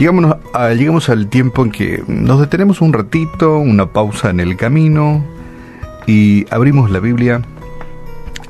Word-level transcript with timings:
Llegamos, 0.00 1.10
al 1.10 1.26
tiempo 1.28 1.62
en 1.62 1.70
que 1.70 2.02
nos 2.06 2.40
detenemos 2.40 2.80
un 2.80 2.94
ratito, 2.94 3.58
una 3.58 3.92
pausa 3.92 4.30
en 4.30 4.40
el 4.40 4.56
camino 4.56 5.22
y 6.06 6.46
abrimos 6.50 6.90
la 6.90 7.00
Biblia, 7.00 7.42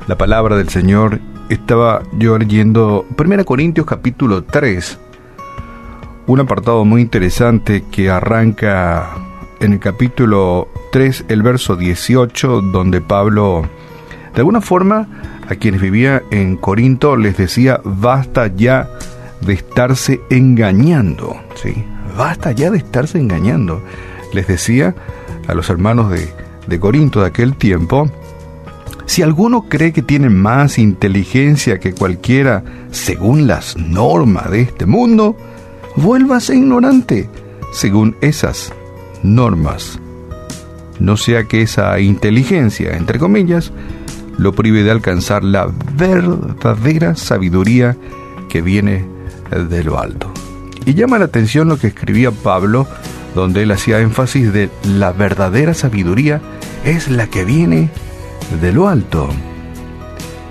la 0.06 0.16
palabra 0.16 0.56
del 0.56 0.68
Señor. 0.68 1.18
Estaba 1.48 2.04
yo 2.12 2.38
leyendo 2.38 3.04
1 3.18 3.44
Corintios 3.44 3.84
capítulo 3.84 4.44
3, 4.44 4.96
un 6.28 6.38
apartado 6.38 6.84
muy 6.84 7.02
interesante 7.02 7.82
que 7.90 8.10
arranca 8.10 9.10
en 9.58 9.72
el 9.72 9.80
capítulo 9.80 10.68
3, 10.92 11.24
el 11.30 11.42
verso 11.42 11.74
18, 11.74 12.60
donde 12.60 13.00
Pablo, 13.00 13.68
de 14.34 14.38
alguna 14.38 14.60
forma, 14.60 15.08
a 15.48 15.56
quienes 15.56 15.80
vivían 15.80 16.22
en 16.30 16.56
Corinto 16.56 17.16
les 17.16 17.36
decía, 17.36 17.80
basta 17.82 18.46
ya 18.46 18.88
de 19.40 19.54
estarse 19.54 20.20
engañando, 20.30 21.40
¿sí? 21.62 21.84
Basta 22.16 22.52
ya 22.52 22.70
de 22.70 22.78
estarse 22.78 23.18
engañando. 23.18 23.82
Les 24.32 24.46
decía 24.46 24.94
a 25.48 25.54
los 25.54 25.70
hermanos 25.70 26.10
de, 26.10 26.28
de 26.66 26.80
Corinto 26.80 27.20
de 27.20 27.28
aquel 27.28 27.56
tiempo, 27.56 28.10
si 29.06 29.22
alguno 29.22 29.62
cree 29.68 29.92
que 29.92 30.02
tiene 30.02 30.30
más 30.30 30.78
inteligencia 30.78 31.80
que 31.80 31.92
cualquiera 31.92 32.62
según 32.92 33.46
las 33.48 33.76
normas 33.76 34.50
de 34.50 34.60
este 34.62 34.86
mundo, 34.86 35.36
vuélvase 35.96 36.54
ignorante 36.54 37.28
según 37.72 38.16
esas 38.20 38.72
normas. 39.22 39.98
No 41.00 41.16
sea 41.16 41.44
que 41.44 41.62
esa 41.62 41.98
inteligencia, 41.98 42.96
entre 42.96 43.18
comillas, 43.18 43.72
lo 44.38 44.52
prive 44.52 44.82
de 44.82 44.90
alcanzar 44.90 45.42
la 45.42 45.68
verdadera 45.96 47.16
sabiduría 47.16 47.96
que 48.48 48.62
viene 48.62 49.04
de 49.50 49.84
lo 49.84 49.98
alto. 49.98 50.32
Y 50.86 50.94
llama 50.94 51.18
la 51.18 51.26
atención 51.26 51.68
lo 51.68 51.78
que 51.78 51.88
escribía 51.88 52.30
Pablo, 52.30 52.86
donde 53.34 53.62
él 53.62 53.70
hacía 53.70 54.00
énfasis 54.00 54.52
de 54.52 54.70
la 54.84 55.12
verdadera 55.12 55.74
sabiduría 55.74 56.40
es 56.84 57.08
la 57.08 57.26
que 57.26 57.44
viene 57.44 57.90
de 58.60 58.72
lo 58.72 58.88
alto. 58.88 59.28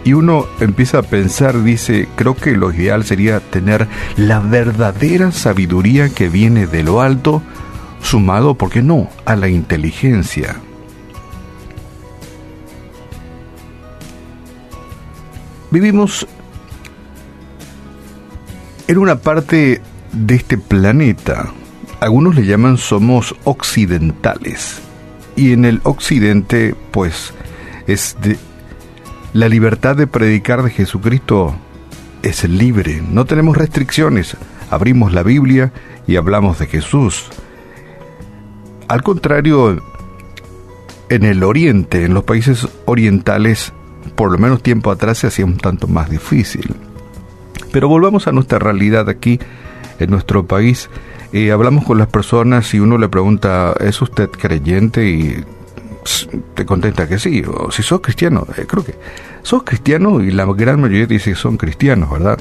Y 0.04 0.14
uno 0.14 0.46
empieza 0.60 1.00
a 1.00 1.04
pensar, 1.04 1.62
dice, 1.64 2.08
creo 2.16 2.36
que 2.36 2.52
lo 2.52 2.72
ideal 2.72 3.04
sería 3.04 3.40
tener 3.40 3.88
la 4.16 4.40
verdadera 4.40 5.32
sabiduría 5.32 6.10
que 6.10 6.30
viene 6.30 6.68
de 6.68 6.84
lo 6.84 7.02
alto, 7.02 7.42
sumado, 8.02 8.56
¿por 8.56 8.70
qué 8.70 8.82
no?, 8.82 9.10
a 9.26 9.36
la 9.36 9.50
inteligencia. 9.50 10.56
Vivimos 15.72 16.26
en 18.90 18.98
una 18.98 19.18
parte 19.20 19.84
de 20.14 20.36
este 20.36 20.58
planeta, 20.58 21.52
algunos 22.00 22.34
le 22.34 22.48
llaman 22.48 22.80
somos 22.80 23.36
occidentales. 23.44 24.82
Y 25.36 25.54
en 25.54 25.64
el 25.66 25.80
occidente, 25.84 26.74
pues, 26.90 27.32
es 27.86 28.18
de, 28.20 28.40
la 29.32 29.48
libertad 29.48 29.96
de 29.96 30.08
predicar 30.08 30.64
de 30.64 30.72
Jesucristo 30.72 31.56
es 32.24 32.44
libre, 32.50 33.04
no 33.08 33.26
tenemos 33.26 33.56
restricciones, 33.58 34.36
abrimos 34.72 35.14
la 35.14 35.22
Biblia 35.22 35.72
y 36.08 36.16
hablamos 36.16 36.58
de 36.58 36.66
Jesús. 36.66 37.30
Al 38.88 39.04
contrario, 39.04 39.84
en 41.10 41.26
el 41.26 41.44
oriente, 41.44 42.06
en 42.06 42.16
los 42.16 42.24
países 42.24 42.68
orientales, 42.86 43.72
por 44.16 44.32
lo 44.32 44.40
menos 44.40 44.64
tiempo 44.64 44.90
atrás 44.90 45.20
se 45.20 45.28
hacía 45.28 45.46
un 45.46 45.58
tanto 45.58 45.86
más 45.86 46.10
difícil. 46.10 46.76
Pero 47.72 47.88
volvamos 47.88 48.28
a 48.28 48.32
nuestra 48.32 48.60
realidad 48.60 49.10
aquí, 49.10 49.40
en 50.00 50.10
nuestro 50.10 50.46
país. 50.46 50.90
Eh, 51.32 51.52
hablamos 51.52 51.86
con 51.86 51.98
las 51.98 52.08
personas 52.08 52.74
y 52.74 52.80
uno 52.80 52.98
le 52.98 53.10
pregunta, 53.10 53.74
¿es 53.80 54.02
usted 54.02 54.30
creyente? 54.30 55.08
Y 55.08 55.44
te 56.56 56.66
contesta 56.66 57.08
que 57.08 57.20
sí. 57.20 57.44
O 57.46 57.72
si 57.72 57.84
sos 57.84 58.02
cristiano, 58.02 58.48
eh, 58.58 58.66
creo 58.68 58.84
que 58.84 58.96
sos 59.44 59.64
cristiano 59.64 60.22
y 60.22 60.32
la 60.32 60.46
gran 60.46 60.82
mayoría 60.82 61.06
dice 61.06 61.32
que 61.32 61.36
son 61.36 61.58
cristianos, 61.58 62.10
¿verdad? 62.10 62.40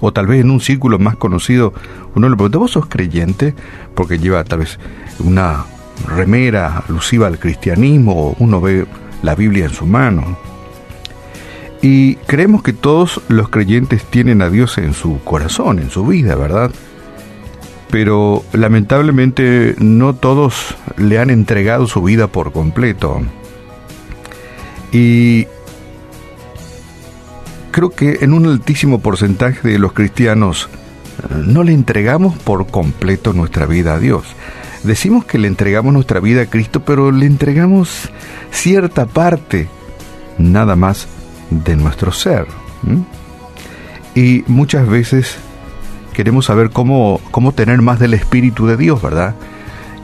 O 0.00 0.12
tal 0.12 0.26
vez 0.26 0.40
en 0.40 0.50
un 0.50 0.60
círculo 0.60 0.98
más 0.98 1.16
conocido 1.16 1.72
uno 2.14 2.28
le 2.28 2.36
pregunta, 2.36 2.58
¿vos 2.58 2.72
sos 2.72 2.86
creyente? 2.86 3.54
Porque 3.94 4.18
lleva 4.18 4.44
tal 4.44 4.60
vez 4.60 4.78
una 5.18 5.64
remera 6.06 6.84
alusiva 6.88 7.26
al 7.26 7.38
cristianismo, 7.38 8.12
o 8.12 8.36
uno 8.38 8.60
ve 8.60 8.86
la 9.22 9.34
Biblia 9.34 9.64
en 9.64 9.72
su 9.72 9.86
mano. 9.86 10.36
Y 11.82 12.14
creemos 12.14 12.62
que 12.62 12.72
todos 12.72 13.20
los 13.26 13.48
creyentes 13.48 14.04
tienen 14.04 14.40
a 14.40 14.48
Dios 14.48 14.78
en 14.78 14.94
su 14.94 15.18
corazón, 15.24 15.80
en 15.80 15.90
su 15.90 16.06
vida, 16.06 16.36
¿verdad? 16.36 16.70
Pero 17.90 18.44
lamentablemente 18.52 19.74
no 19.78 20.14
todos 20.14 20.76
le 20.96 21.18
han 21.18 21.28
entregado 21.28 21.88
su 21.88 22.00
vida 22.00 22.28
por 22.28 22.52
completo. 22.52 23.20
Y 24.92 25.48
creo 27.72 27.90
que 27.90 28.18
en 28.20 28.32
un 28.32 28.46
altísimo 28.46 29.00
porcentaje 29.00 29.66
de 29.66 29.80
los 29.80 29.92
cristianos 29.92 30.68
eh, 31.30 31.34
no 31.44 31.64
le 31.64 31.72
entregamos 31.72 32.38
por 32.38 32.68
completo 32.68 33.32
nuestra 33.32 33.66
vida 33.66 33.94
a 33.94 33.98
Dios. 33.98 34.22
Decimos 34.84 35.24
que 35.24 35.38
le 35.38 35.48
entregamos 35.48 35.92
nuestra 35.92 36.20
vida 36.20 36.42
a 36.42 36.46
Cristo, 36.46 36.84
pero 36.84 37.10
le 37.10 37.26
entregamos 37.26 38.08
cierta 38.52 39.06
parte, 39.06 39.68
nada 40.38 40.76
más 40.76 41.08
de 41.64 41.76
nuestro 41.76 42.12
ser. 42.12 42.46
Y 44.14 44.44
muchas 44.46 44.88
veces 44.88 45.36
queremos 46.12 46.46
saber 46.46 46.70
cómo, 46.70 47.20
cómo 47.30 47.52
tener 47.52 47.80
más 47.82 47.98
del 47.98 48.14
Espíritu 48.14 48.66
de 48.66 48.76
Dios, 48.76 49.00
¿verdad? 49.00 49.34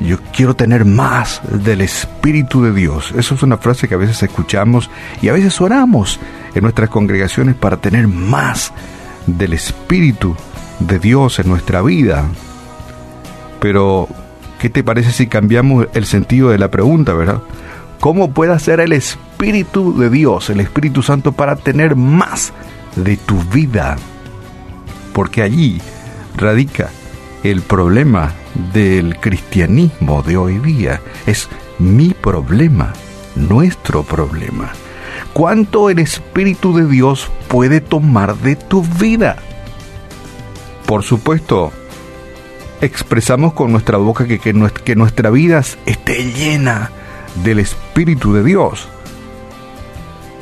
Yo 0.00 0.18
quiero 0.32 0.54
tener 0.54 0.84
más 0.84 1.42
del 1.50 1.80
Espíritu 1.80 2.62
de 2.62 2.72
Dios. 2.72 3.12
Eso 3.16 3.34
es 3.34 3.42
una 3.42 3.56
frase 3.58 3.88
que 3.88 3.94
a 3.94 3.98
veces 3.98 4.22
escuchamos 4.22 4.90
y 5.20 5.28
a 5.28 5.32
veces 5.32 5.60
oramos 5.60 6.20
en 6.54 6.62
nuestras 6.62 6.88
congregaciones 6.88 7.56
para 7.56 7.78
tener 7.78 8.06
más 8.06 8.72
del 9.26 9.52
Espíritu 9.52 10.36
de 10.78 10.98
Dios 10.98 11.38
en 11.40 11.48
nuestra 11.48 11.82
vida. 11.82 12.24
Pero, 13.60 14.08
¿qué 14.60 14.70
te 14.70 14.84
parece 14.84 15.10
si 15.10 15.26
cambiamos 15.26 15.88
el 15.94 16.06
sentido 16.06 16.50
de 16.50 16.58
la 16.58 16.70
pregunta, 16.70 17.12
verdad? 17.12 17.42
¿Cómo 18.00 18.30
puede 18.32 18.56
ser 18.60 18.78
el 18.78 18.92
Espíritu 18.92 19.98
de 19.98 20.08
Dios, 20.08 20.50
el 20.50 20.60
Espíritu 20.60 21.02
Santo, 21.02 21.32
para 21.32 21.56
tener 21.56 21.96
más 21.96 22.52
de 22.94 23.16
tu 23.16 23.42
vida? 23.44 23.96
Porque 25.12 25.42
allí 25.42 25.80
radica 26.36 26.90
el 27.42 27.62
problema 27.62 28.34
del 28.72 29.16
cristianismo 29.18 30.22
de 30.22 30.36
hoy 30.36 30.58
día. 30.58 31.00
Es 31.26 31.48
mi 31.80 32.10
problema, 32.10 32.92
nuestro 33.34 34.04
problema. 34.04 34.70
¿Cuánto 35.32 35.90
el 35.90 35.98
Espíritu 35.98 36.76
de 36.76 36.86
Dios 36.86 37.28
puede 37.48 37.80
tomar 37.80 38.36
de 38.36 38.54
tu 38.54 38.82
vida? 38.82 39.38
Por 40.86 41.02
supuesto, 41.02 41.72
expresamos 42.80 43.54
con 43.54 43.72
nuestra 43.72 43.98
boca 43.98 44.26
que, 44.26 44.38
que, 44.38 44.94
nuestra 44.94 45.30
vida 45.30 45.62
esté 45.84 46.32
llena 46.32 46.92
del 47.44 47.58
Espíritu 47.58 48.32
de 48.32 48.42
Dios. 48.42 48.88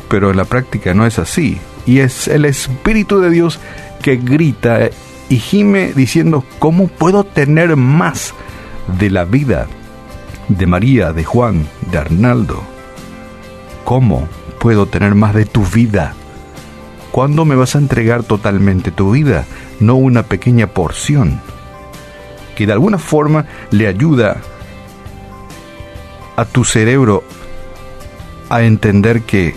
Pero 0.08 0.30
en 0.30 0.36
la 0.36 0.44
práctica 0.44 0.94
no 0.94 1.06
es 1.06 1.18
así. 1.18 1.58
Y 1.86 2.00
es 2.00 2.28
el 2.28 2.44
Espíritu 2.44 3.20
de 3.20 3.30
Dios 3.30 3.58
que 4.02 4.16
grita 4.16 4.90
y 5.28 5.36
gime 5.36 5.92
diciendo, 5.94 6.44
¿cómo 6.58 6.88
puedo 6.88 7.24
tener 7.24 7.76
más 7.76 8.34
de 8.98 9.10
la 9.10 9.24
vida 9.24 9.66
de 10.48 10.66
María, 10.66 11.12
de 11.12 11.24
Juan, 11.24 11.66
de 11.90 11.98
Arnaldo? 11.98 12.62
¿Cómo 13.84 14.28
puedo 14.60 14.86
tener 14.86 15.14
más 15.14 15.34
de 15.34 15.46
tu 15.46 15.64
vida? 15.64 16.14
¿Cuándo 17.12 17.44
me 17.44 17.54
vas 17.54 17.74
a 17.74 17.78
entregar 17.78 18.22
totalmente 18.24 18.90
tu 18.90 19.12
vida? 19.12 19.46
No 19.80 19.94
una 19.96 20.24
pequeña 20.24 20.66
porción 20.66 21.40
que 22.56 22.66
de 22.66 22.72
alguna 22.72 22.98
forma 22.98 23.46
le 23.70 23.86
ayuda 23.86 24.32
a 24.32 24.55
tu 26.44 26.64
cerebro 26.64 27.24
a 28.48 28.62
entender 28.62 29.22
que 29.22 29.54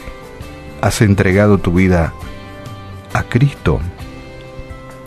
has 0.81 1.01
entregado 1.01 1.57
tu 1.57 1.73
vida 1.73 2.13
a 3.13 3.23
Cristo. 3.23 3.79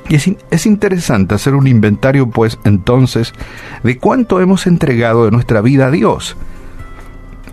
Y 0.08 0.16
es, 0.16 0.30
es, 0.50 0.66
interesante 0.66 1.34
hacer 1.34 1.54
un 1.54 1.66
inventario, 1.66 2.28
pues, 2.28 2.58
entonces, 2.64 3.32
de 3.82 3.98
cuánto 3.98 4.40
hemos 4.40 4.66
entregado 4.66 5.24
de 5.24 5.30
nuestra 5.30 5.60
vida 5.60 5.86
a 5.86 5.90
Dios. 5.90 6.36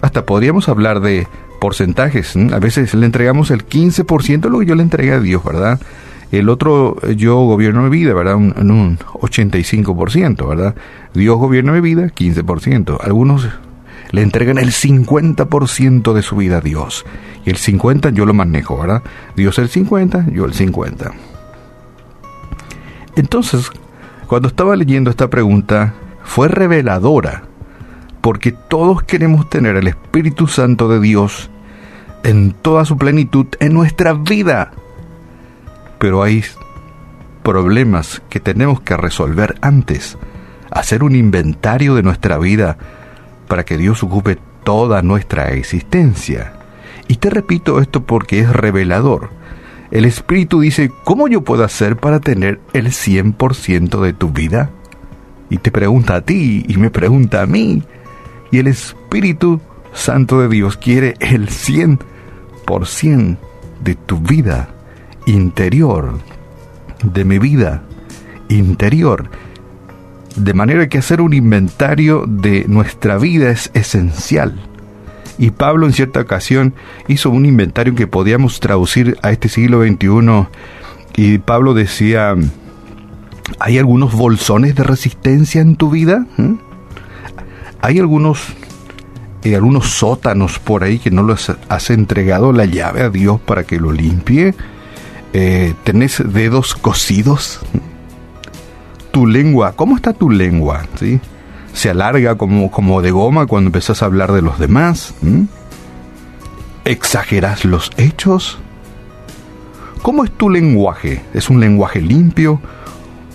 Hasta 0.01 0.25
podríamos 0.25 0.68
hablar 0.68 1.00
de 1.00 1.27
porcentajes. 1.60 2.36
A 2.36 2.60
veces 2.60 2.94
le 2.94 3.06
entregamos 3.06 3.51
el 3.51 3.66
15% 3.68 4.42
de 4.42 4.50
lo 4.50 4.60
que 4.60 4.66
yo 4.66 4.75
le 4.75 4.83
entregué 4.83 5.13
a 5.13 5.19
Dios, 5.19 5.44
¿verdad? 5.44 5.80
El 6.31 6.50
otro, 6.50 6.98
yo 7.16 7.38
gobierno 7.38 7.81
mi 7.83 7.89
vida, 7.89 8.13
¿verdad? 8.13 8.36
Un, 8.36 8.54
en 8.57 8.71
un 8.71 8.98
85%, 8.98 10.48
¿verdad? 10.48 10.75
Dios 11.13 11.38
gobierna 11.38 11.71
mi 11.71 11.81
vida, 11.81 12.07
15%. 12.07 12.98
Algunos 13.01 13.48
le 14.12 14.22
entregan 14.22 14.58
el 14.58 14.72
50% 14.72 16.14
de 16.14 16.22
su 16.22 16.36
vida 16.36 16.58
a 16.58 16.62
Dios. 16.62 17.06
Y 17.46 17.50
el 17.50 17.58
50% 17.58 18.14
yo 18.14 18.26
lo 18.26 18.34
manejo, 18.34 18.80
¿verdad? 18.80 19.04
Dios 19.36 19.60
el 19.60 19.70
50%, 19.70 20.32
yo 20.32 20.46
el 20.46 20.54
50%. 20.54 21.12
Entonces, 23.16 23.72
Cuando 24.30 24.48
estaba 24.48 24.76
leyendo 24.76 25.10
esta 25.10 25.28
pregunta, 25.32 25.96
fue 26.24 26.50
reveladora, 26.50 27.46
porque 28.22 28.52
todos 28.52 29.02
queremos 29.02 29.50
tener 29.50 29.76
el 29.76 29.88
Espíritu 29.88 30.46
Santo 30.46 30.88
de 30.88 31.00
Dios 31.00 31.50
en 32.24 32.52
toda 32.52 32.86
su 32.86 32.96
plenitud 32.96 33.48
en 33.60 33.74
nuestra 33.74 34.14
vida. 34.14 34.70
Pero 35.98 36.22
hay 36.22 36.44
problemas 37.42 38.22
que 38.30 38.40
tenemos 38.40 38.82
que 38.82 38.96
resolver 38.98 39.56
antes, 39.62 40.16
hacer 40.70 41.04
un 41.04 41.16
inventario 41.16 41.96
de 41.96 42.04
nuestra 42.04 42.38
vida 42.38 42.78
para 43.50 43.66
que 43.66 43.78
Dios 43.78 44.01
ocupe 44.04 44.38
toda 44.63 45.01
nuestra 45.01 45.50
existencia. 45.50 46.54
Y 47.10 47.16
te 47.16 47.30
repito 47.30 47.81
esto 47.81 48.06
porque 48.06 48.40
es 48.40 48.54
revelador. 48.54 49.31
El 49.92 50.06
Espíritu 50.06 50.62
dice, 50.62 50.92
¿cómo 51.04 51.28
yo 51.28 51.44
puedo 51.44 51.63
hacer 51.66 51.98
para 51.98 52.19
tener 52.19 52.62
el 52.74 52.88
100% 52.88 54.00
de 54.00 54.13
tu 54.13 54.30
vida? 54.30 54.69
Y 55.50 55.57
te 55.57 55.72
pregunta 55.72 56.16
a 56.16 56.22
ti 56.22 56.63
y 56.68 56.78
me 56.78 56.92
pregunta 56.92 57.42
a 57.42 57.48
mí. 57.48 57.84
Y 58.51 58.60
el 58.60 58.68
Espíritu 58.68 59.60
Santo 59.92 60.40
de 60.42 60.48
Dios 60.48 60.78
quiere 60.78 61.16
el 61.19 61.50
100% 61.50 63.38
de 63.84 63.95
tu 63.95 64.19
vida 64.19 64.69
interior, 65.25 66.19
de 67.04 67.25
mi 67.25 67.40
vida 67.40 67.81
interior. 68.50 69.30
De 70.40 70.54
manera 70.54 70.88
que 70.88 71.00
hacer 71.00 71.20
un 71.20 71.34
inventario 71.34 72.24
de 72.26 72.64
nuestra 72.70 73.18
vida 73.18 73.50
es 73.50 73.72
esencial. 73.74 74.58
Y 75.38 75.52
Pablo 75.52 75.86
en 75.86 75.92
cierta 75.92 76.22
ocasión 76.22 76.74
hizo 77.10 77.30
un 77.30 77.46
inventario 77.46 77.94
que 77.94 78.08
podíamos 78.08 78.62
traducir 78.62 79.18
a 79.22 79.32
este 79.32 79.50
siglo 79.50 79.84
XXI. 79.84 80.48
Y 81.18 81.40
Pablo 81.40 81.74
decía, 81.74 82.36
¿hay 83.60 83.80
algunos 83.80 84.14
bolsones 84.14 84.76
de 84.76 84.84
resistencia 84.84 85.60
en 85.60 85.76
tu 85.76 85.90
vida? 85.90 86.26
¿Mm? 86.38 86.54
¿Hay 87.82 88.00
algunos, 88.00 88.40
eh, 89.44 89.56
algunos 89.56 89.90
sótanos 89.90 90.58
por 90.58 90.86
ahí 90.86 91.00
que 91.00 91.12
no 91.12 91.22
los 91.22 91.52
has 91.68 91.90
entregado 91.90 92.54
la 92.54 92.64
llave 92.64 93.02
a 93.02 93.10
Dios 93.10 93.42
para 93.42 93.66
que 93.66 93.78
lo 93.78 93.92
limpie? 93.92 94.54
Eh, 95.34 95.74
¿Tenés 95.84 96.24
dedos 96.26 96.76
cosidos? 96.76 97.60
Tu 99.12 99.26
lengua, 99.26 99.74
¿cómo 99.76 99.96
está 99.96 100.14
tu 100.14 100.30
lengua? 100.30 100.86
¿Sí? 101.00 101.20
se 101.74 101.90
alarga 101.90 102.36
como, 102.36 102.72
como 102.72 103.02
de 103.02 103.12
goma 103.12 103.46
cuando 103.46 103.70
empezás 103.70 104.02
a 104.02 104.06
hablar 104.06 104.32
de 104.32 104.42
los 104.42 104.60
demás? 104.60 105.14
¿Exageras 106.86 107.66
los 107.66 107.92
hechos? 107.98 108.58
¿Cómo 110.02 110.24
es 110.24 110.32
tu 110.32 110.50
lenguaje? 110.50 111.22
¿Es 111.34 111.50
un 111.50 111.60
lenguaje 111.60 112.02
limpio 112.02 112.60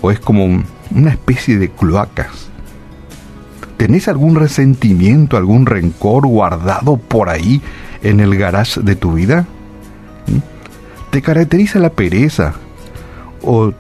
o 0.01 0.11
es 0.11 0.21
como 0.21 0.63
una 0.91 1.11
especie 1.11 1.59
de 1.59 1.71
cloacas? 1.71 2.49
¿Tenés 3.77 4.09
algún 4.09 4.37
resentimiento, 4.37 5.37
algún 5.37 5.67
rencor 5.67 6.27
guardado 6.27 6.97
por 6.97 7.29
ahí 7.29 7.61
en 8.03 8.21
el 8.21 8.37
garage 8.37 8.81
de 8.81 8.97
tu 8.97 9.13
vida? 9.13 9.47
¿Te 11.11 11.23
caracteriza 11.23 11.79
la 11.79 11.91
pereza? 11.91 12.55
¿O 13.43 13.73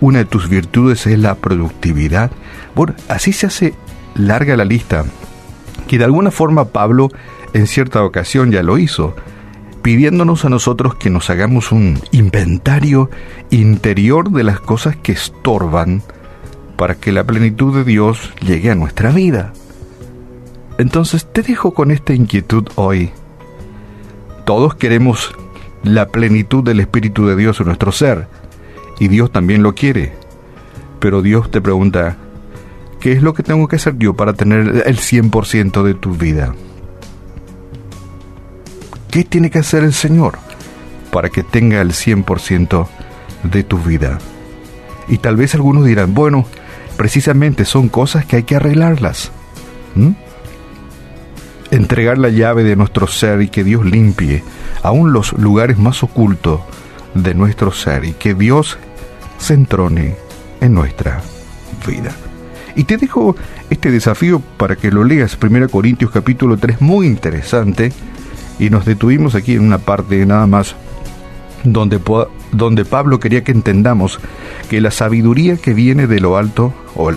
una 0.00 0.18
de 0.18 0.24
tus 0.24 0.48
virtudes 0.48 1.06
es 1.06 1.18
la 1.18 1.34
productividad? 1.34 2.30
Bueno, 2.74 2.94
así 3.08 3.32
se 3.32 3.46
hace 3.46 3.74
larga 4.14 4.56
la 4.56 4.64
lista, 4.64 5.04
que 5.86 5.98
de 5.98 6.04
alguna 6.04 6.30
forma 6.30 6.66
Pablo 6.66 7.08
en 7.52 7.66
cierta 7.66 8.02
ocasión 8.04 8.50
ya 8.50 8.62
lo 8.62 8.78
hizo, 8.78 9.14
pidiéndonos 9.82 10.44
a 10.44 10.48
nosotros 10.48 10.94
que 10.94 11.10
nos 11.10 11.30
hagamos 11.30 11.72
un 11.72 11.98
inventario 12.12 13.10
interior 13.50 14.30
de 14.30 14.44
las 14.44 14.60
cosas 14.60 14.96
que 14.96 15.12
estorban 15.12 16.02
para 16.76 16.94
que 16.94 17.12
la 17.12 17.24
plenitud 17.24 17.74
de 17.74 17.84
Dios 17.84 18.32
llegue 18.40 18.70
a 18.70 18.74
nuestra 18.74 19.10
vida. 19.10 19.52
Entonces 20.78 21.26
te 21.30 21.42
dejo 21.42 21.72
con 21.72 21.90
esta 21.90 22.14
inquietud 22.14 22.68
hoy. 22.74 23.10
Todos 24.46 24.74
queremos 24.74 25.34
la 25.82 26.08
plenitud 26.08 26.64
del 26.64 26.80
Espíritu 26.80 27.26
de 27.26 27.36
Dios 27.36 27.60
en 27.60 27.66
nuestro 27.66 27.92
ser, 27.92 28.28
y 29.00 29.08
Dios 29.08 29.32
también 29.32 29.64
lo 29.64 29.74
quiere. 29.74 30.12
Pero 31.00 31.22
Dios 31.22 31.50
te 31.50 31.60
pregunta, 31.60 32.16
¿Qué 33.00 33.12
es 33.12 33.22
lo 33.22 33.32
que 33.32 33.42
tengo 33.42 33.66
que 33.66 33.76
hacer 33.76 33.96
yo 33.96 34.12
para 34.12 34.34
tener 34.34 34.82
el 34.86 34.98
100% 34.98 35.82
de 35.82 35.94
tu 35.94 36.12
vida? 36.12 36.54
¿Qué 39.10 39.24
tiene 39.24 39.50
que 39.50 39.58
hacer 39.58 39.84
el 39.84 39.94
Señor 39.94 40.38
para 41.10 41.30
que 41.30 41.42
tenga 41.42 41.80
el 41.80 41.92
100% 41.92 42.86
de 43.44 43.64
tu 43.64 43.78
vida? 43.78 44.18
Y 45.08 45.16
tal 45.16 45.36
vez 45.36 45.54
algunos 45.54 45.86
dirán, 45.86 46.12
bueno, 46.12 46.44
precisamente 46.98 47.64
son 47.64 47.88
cosas 47.88 48.26
que 48.26 48.36
hay 48.36 48.42
que 48.42 48.56
arreglarlas. 48.56 49.32
Entregar 51.70 52.18
la 52.18 52.28
llave 52.28 52.64
de 52.64 52.76
nuestro 52.76 53.06
ser 53.06 53.40
y 53.40 53.48
que 53.48 53.64
Dios 53.64 53.86
limpie 53.86 54.44
aún 54.82 55.14
los 55.14 55.32
lugares 55.32 55.78
más 55.78 56.02
ocultos 56.02 56.60
de 57.14 57.32
nuestro 57.32 57.72
ser 57.72 58.04
y 58.04 58.12
que 58.12 58.34
Dios 58.34 58.78
se 59.40 59.54
en 59.54 60.74
nuestra 60.74 61.20
vida. 61.86 62.12
Y 62.76 62.84
te 62.84 62.98
dejo 62.98 63.34
este 63.68 63.90
desafío 63.90 64.40
para 64.56 64.76
que 64.76 64.92
lo 64.92 65.02
leas, 65.02 65.36
1 65.40 65.68
Corintios 65.68 66.10
capítulo 66.10 66.56
3, 66.56 66.80
muy 66.80 67.06
interesante, 67.06 67.92
y 68.58 68.70
nos 68.70 68.84
detuvimos 68.84 69.34
aquí 69.34 69.54
en 69.54 69.62
una 69.62 69.78
parte 69.78 70.24
nada 70.26 70.46
más 70.46 70.76
donde, 71.64 72.00
donde 72.52 72.84
Pablo 72.84 73.18
quería 73.18 73.42
que 73.42 73.52
entendamos 73.52 74.20
que 74.68 74.80
la 74.80 74.90
sabiduría 74.90 75.56
que 75.56 75.74
viene 75.74 76.06
de 76.06 76.20
lo 76.20 76.36
alto, 76.36 76.72
o 76.94 77.10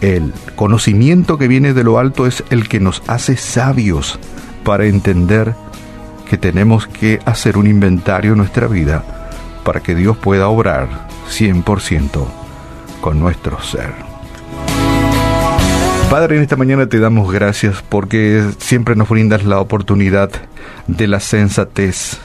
el 0.00 0.32
conocimiento 0.56 1.38
que 1.38 1.48
viene 1.48 1.72
de 1.72 1.84
lo 1.84 1.98
alto 1.98 2.26
es 2.26 2.44
el 2.50 2.68
que 2.68 2.80
nos 2.80 3.02
hace 3.06 3.36
sabios 3.36 4.18
para 4.64 4.86
entender 4.86 5.54
que 6.28 6.36
tenemos 6.36 6.86
que 6.86 7.20
hacer 7.24 7.56
un 7.56 7.66
inventario 7.66 8.32
en 8.32 8.38
nuestra 8.38 8.66
vida 8.66 9.23
para 9.64 9.80
que 9.80 9.94
Dios 9.94 10.16
pueda 10.16 10.48
obrar 10.48 11.08
100% 11.30 12.26
con 13.00 13.18
nuestro 13.18 13.60
ser. 13.62 13.92
Padre, 16.10 16.36
en 16.36 16.42
esta 16.42 16.56
mañana 16.56 16.86
te 16.86 17.00
damos 17.00 17.32
gracias 17.32 17.82
porque 17.88 18.44
siempre 18.58 18.94
nos 18.94 19.08
brindas 19.08 19.44
la 19.44 19.58
oportunidad 19.58 20.30
de 20.86 21.08
la 21.08 21.18
sensatez, 21.18 22.18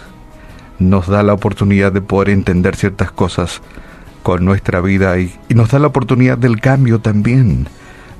nos 0.77 1.07
da 1.07 1.23
la 1.23 1.33
oportunidad 1.33 1.91
de 1.91 2.01
poder 2.01 2.29
entender 2.29 2.75
ciertas 2.75 3.11
cosas 3.11 3.61
con 4.21 4.45
nuestra 4.45 4.81
vida 4.81 5.17
y, 5.17 5.33
nos 5.49 5.71
da 5.71 5.79
la 5.79 5.87
oportunidad 5.87 6.37
del 6.37 6.59
cambio 6.61 6.99
también, 6.99 7.67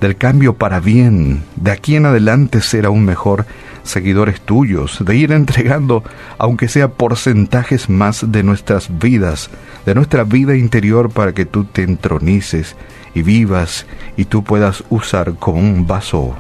del 0.02 0.16
cambio 0.16 0.54
para 0.56 0.80
bien, 0.80 1.44
de 1.56 1.72
aquí 1.72 1.96
en 1.96 2.06
adelante 2.06 2.62
ser 2.62 2.86
aún 2.86 3.06
mejor 3.06 3.46
seguidores 3.84 4.42
tuyos, 4.42 5.04
de 5.04 5.16
ir 5.16 5.32
entregando, 5.34 6.04
aunque 6.38 6.68
sea 6.68 6.90
porcentajes 6.90 7.90
más 7.90 8.32
de 8.32 8.44
nuestras 8.44 9.00
vidas, 9.00 9.50
de 9.86 9.96
nuestra 9.96 10.24
vida 10.24 10.56
interior 10.56 11.10
para 11.10 11.34
que 11.34 11.46
tú 11.46 11.66
te 11.66 11.84
entronices 11.84 12.76
y 13.14 13.24
vivas 13.24 13.86
y 14.18 14.26
tú 14.26 14.44
puedas 14.44 14.84
usar 14.90 15.36
como 15.36 15.60
un 15.60 15.88
vaso 15.88 16.36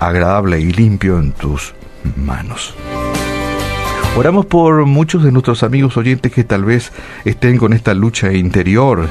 agradable 0.00 0.60
y 0.60 0.72
limpio 0.72 1.18
en 1.18 1.32
tus 1.32 1.74
manos. 2.16 2.74
Oramos 4.16 4.46
por 4.46 4.84
muchos 4.84 5.22
de 5.22 5.30
nuestros 5.30 5.62
amigos 5.62 5.96
oyentes 5.96 6.32
que 6.32 6.42
tal 6.42 6.64
vez 6.64 6.92
estén 7.24 7.56
con 7.56 7.72
esta 7.72 7.94
lucha 7.94 8.32
interior 8.32 9.08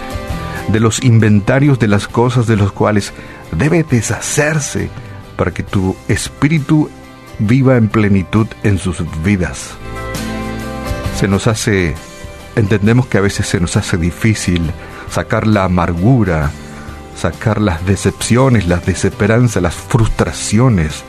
de 0.67 0.79
los 0.81 1.01
inventarios 1.03 1.79
de 1.79 1.87
las 1.87 2.07
cosas 2.07 2.45
de 2.45 2.57
los 2.57 2.73
cuales 2.73 3.13
debe 3.57 3.83
deshacerse 3.83 4.89
para 5.35 5.51
que 5.51 5.63
tu 5.63 5.95
espíritu 6.07 6.89
viva 7.39 7.77
en 7.77 7.89
plenitud 7.89 8.47
en 8.63 8.77
sus 8.77 9.03
vidas. 9.23 9.71
Se 11.19 11.27
nos 11.27 11.47
hace, 11.47 11.95
entendemos 12.55 13.07
que 13.07 13.17
a 13.17 13.21
veces 13.21 13.47
se 13.47 13.59
nos 13.59 13.77
hace 13.77 13.97
difícil 13.97 14.71
sacar 15.09 15.47
la 15.47 15.63
amargura, 15.63 16.51
sacar 17.15 17.61
las 17.61 17.85
decepciones, 17.85 18.67
las 18.67 18.85
desesperanzas, 18.85 19.63
las 19.63 19.73
frustraciones, 19.73 21.03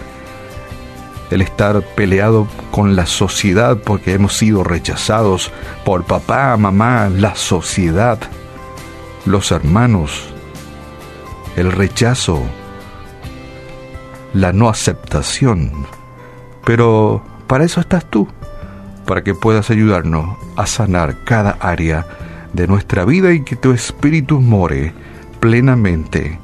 el 1.31 1.43
estar 1.43 1.83
peleado 1.95 2.49
con 2.71 2.97
la 2.97 3.07
sociedad 3.07 3.77
porque 3.77 4.15
hemos 4.15 4.35
sido 4.35 4.65
rechazados 4.65 5.51
por 5.85 6.05
papá, 6.05 6.57
mamá, 6.57 7.11
la 7.11 7.35
sociedad, 7.35 8.19
los 9.27 9.53
hermanos, 9.53 10.33
el 11.59 11.73
rechazo, 11.73 12.43
la 14.33 14.53
no 14.53 14.69
aceptación. 14.69 15.73
Pero 16.65 17.23
para 17.47 17.65
eso 17.65 17.81
estás 17.81 18.09
tú, 18.09 18.29
para 19.07 19.25
que 19.25 19.35
puedas 19.35 19.71
ayudarnos 19.71 20.37
a 20.57 20.67
sanar 20.67 21.25
cada 21.25 21.53
área 21.61 22.07
de 22.53 22.67
nuestra 22.67 23.05
vida 23.05 23.33
y 23.33 23.43
que 23.43 23.57
tu 23.57 23.73
espíritu 23.73 24.41
more 24.41 24.93
plenamente 25.41 26.39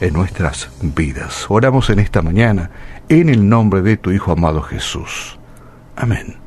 en 0.00 0.12
nuestras 0.12 0.70
vidas. 0.82 1.46
Oramos 1.48 1.90
en 1.90 2.00
esta 2.00 2.22
mañana 2.22 2.70
en 3.08 3.28
el 3.28 3.48
nombre 3.48 3.82
de 3.82 3.96
tu 3.96 4.10
Hijo 4.10 4.32
amado 4.32 4.60
Jesús. 4.62 5.38
Amén. 5.96 6.41